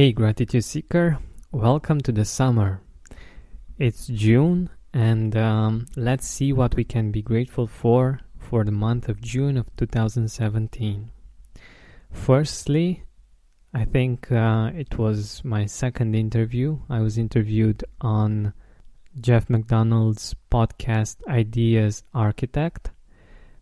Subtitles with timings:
[0.00, 1.18] Hey, Gratitude Seeker,
[1.52, 2.80] welcome to the summer.
[3.78, 9.10] It's June, and um, let's see what we can be grateful for for the month
[9.10, 11.10] of June of 2017.
[12.12, 13.02] Firstly,
[13.74, 16.78] I think uh, it was my second interview.
[16.88, 18.54] I was interviewed on
[19.20, 22.90] Jeff McDonald's podcast Ideas Architect,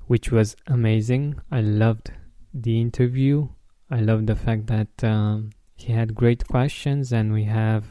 [0.07, 1.41] which was amazing.
[1.50, 2.12] I loved
[2.55, 3.48] the interview.
[3.91, 5.02] I loved the fact that.
[5.02, 7.85] Um, he had great questions and we have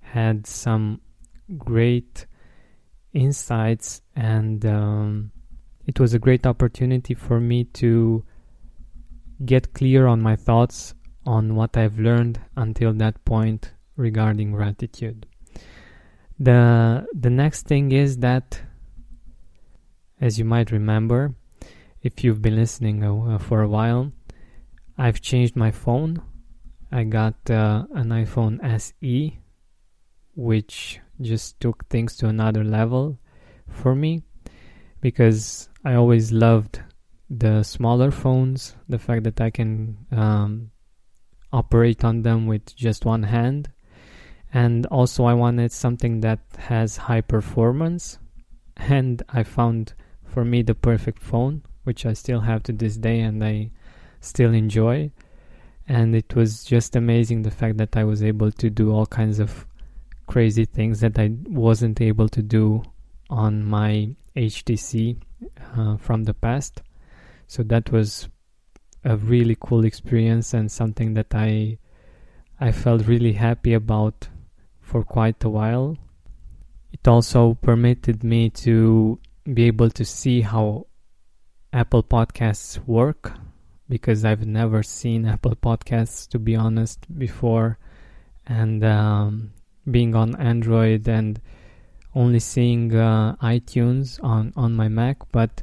[0.00, 1.00] had some
[1.56, 2.26] great
[3.12, 5.32] insights and um,
[5.86, 8.24] it was a great opportunity for me to
[9.44, 15.26] get clear on my thoughts on what I've learned until that point regarding gratitude.
[16.38, 18.60] The the next thing is that
[20.20, 21.34] as you might remember
[22.02, 24.12] if you've been listening uh, for a while
[24.98, 26.22] I've changed my phone
[26.96, 29.38] I got uh, an iPhone SE,
[30.34, 33.18] which just took things to another level
[33.68, 34.22] for me
[35.02, 36.80] because I always loved
[37.28, 40.70] the smaller phones, the fact that I can um,
[41.52, 43.70] operate on them with just one hand.
[44.54, 48.18] And also, I wanted something that has high performance.
[48.78, 49.92] And I found
[50.24, 53.72] for me the perfect phone, which I still have to this day and I
[54.22, 55.10] still enjoy
[55.88, 59.38] and it was just amazing the fact that I was able to do all kinds
[59.38, 59.66] of
[60.26, 62.82] crazy things that I wasn't able to do
[63.30, 65.16] on my HTC
[65.76, 66.82] uh, from the past.
[67.46, 68.28] So that was
[69.04, 71.78] a really cool experience and something that I
[72.58, 74.28] I felt really happy about
[74.80, 75.96] for quite a while.
[76.90, 79.18] It also permitted me to
[79.52, 80.86] be able to see how
[81.72, 83.34] Apple Podcasts work
[83.88, 87.78] because I've never seen Apple Podcasts to be honest before,
[88.46, 89.52] and um,
[89.90, 91.40] being on Android and
[92.14, 95.62] only seeing uh, iTunes on on my Mac, but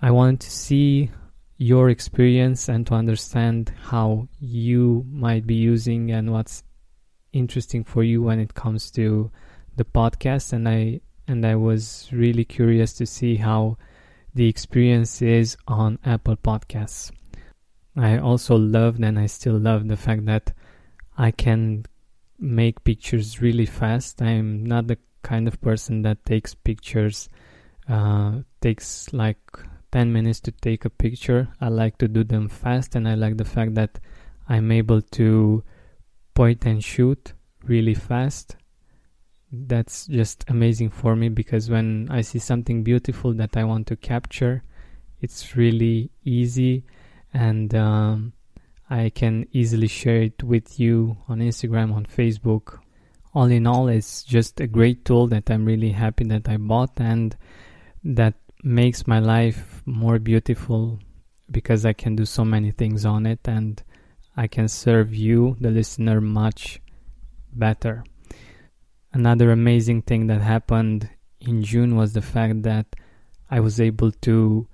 [0.00, 1.10] I wanted to see
[1.58, 6.62] your experience and to understand how you might be using and what's
[7.32, 9.30] interesting for you when it comes to
[9.76, 10.52] the podcast.
[10.52, 13.78] And I and I was really curious to see how
[14.34, 17.10] the experience is on Apple Podcasts.
[17.96, 20.52] I also loved and I still love the fact that
[21.16, 21.86] I can
[22.38, 24.20] make pictures really fast.
[24.20, 27.28] I'm not the kind of person that takes pictures,
[27.88, 29.38] uh, takes like
[29.92, 31.48] 10 minutes to take a picture.
[31.60, 33.98] I like to do them fast and I like the fact that
[34.46, 35.64] I'm able to
[36.34, 37.32] point and shoot
[37.64, 38.56] really fast.
[39.50, 43.96] That's just amazing for me because when I see something beautiful that I want to
[43.96, 44.62] capture,
[45.22, 46.84] it's really easy
[47.32, 48.32] and um,
[48.88, 52.78] I can easily share it with you on Instagram, on Facebook.
[53.34, 56.98] All in all, it's just a great tool that I'm really happy that I bought
[56.98, 57.36] and
[58.04, 60.98] that makes my life more beautiful
[61.50, 63.82] because I can do so many things on it and
[64.36, 66.80] I can serve you, the listener, much
[67.52, 68.04] better.
[69.12, 71.08] Another amazing thing that happened
[71.40, 72.86] in June was the fact that
[73.50, 74.68] I was able to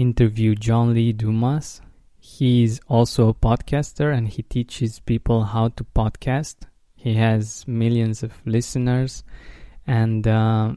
[0.00, 1.82] interview John Lee Dumas.
[2.18, 6.56] He's also a podcaster and he teaches people how to podcast.
[6.96, 9.22] He has millions of listeners
[9.86, 10.74] and uh,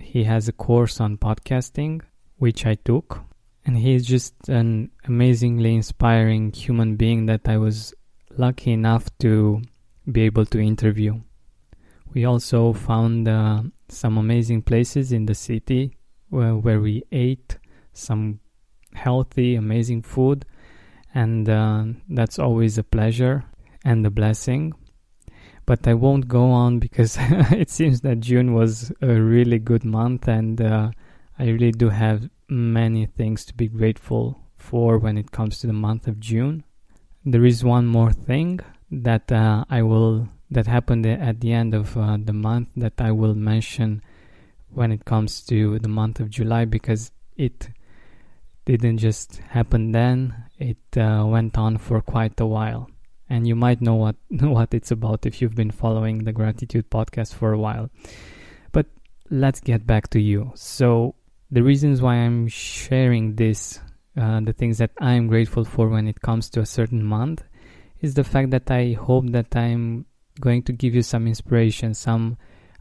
[0.00, 2.02] he has a course on podcasting,
[2.38, 3.24] which I took.
[3.66, 7.92] And he's just an amazingly inspiring human being that I was
[8.36, 9.62] lucky enough to
[10.10, 11.20] be able to interview.
[12.14, 15.96] We also found uh, some amazing places in the city
[16.28, 17.58] where, where we ate
[17.92, 18.40] some
[18.94, 20.44] healthy, amazing food,
[21.14, 23.44] and uh, that's always a pleasure
[23.84, 24.74] and a blessing.
[25.66, 30.28] But I won't go on because it seems that June was a really good month,
[30.28, 30.90] and uh,
[31.38, 35.72] I really do have many things to be grateful for when it comes to the
[35.72, 36.64] month of June.
[37.24, 41.96] There is one more thing that uh, I will that happened at the end of
[41.96, 44.02] uh, the month that I will mention
[44.72, 47.68] when it comes to the month of July because it
[48.64, 52.90] didn't just happen then, it uh, went on for quite a while.
[53.28, 57.34] And you might know what, what it's about if you've been following the Gratitude podcast
[57.34, 57.90] for a while.
[58.72, 58.86] But
[59.30, 60.52] let's get back to you.
[60.54, 61.14] So,
[61.50, 63.80] the reasons why I'm sharing this,
[64.16, 67.42] uh, the things that I'm grateful for when it comes to a certain month,
[68.00, 70.06] is the fact that I hope that I'm
[70.40, 72.36] going to give you some inspiration, some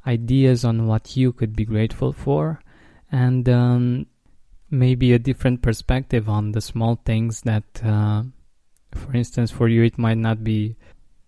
[0.06, 2.62] ideas on what you could be grateful for,
[3.12, 4.06] and um,
[4.70, 8.24] maybe a different perspective on the small things that, uh,
[8.94, 10.76] for instance, for you it might not be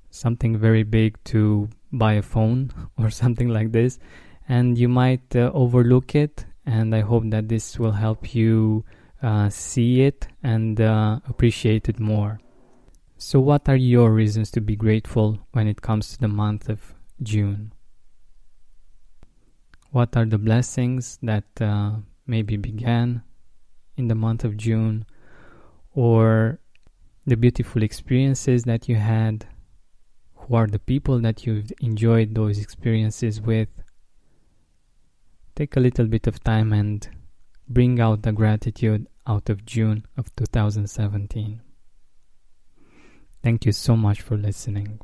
[0.09, 3.99] something very big to buy a phone or something like this,
[4.47, 6.45] and you might uh, overlook it.
[6.65, 8.85] And I hope that this will help you
[9.23, 12.39] uh, see it and uh, appreciate it more.
[13.17, 16.93] So, what are your reasons to be grateful when it comes to the month of
[17.21, 17.73] June?
[19.89, 21.93] What are the blessings that uh,
[22.25, 23.23] maybe began
[24.01, 25.05] in the month of June,
[25.93, 26.59] or
[27.25, 29.45] the beautiful experiences that you had?
[30.35, 33.69] Who are the people that you've enjoyed those experiences with?
[35.55, 37.07] Take a little bit of time and
[37.69, 41.61] bring out the gratitude out of June of 2017.
[43.43, 44.99] Thank you so much for listening.